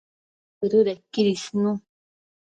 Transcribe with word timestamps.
Sëdëdequid 0.57 1.27
isnu 1.33 1.71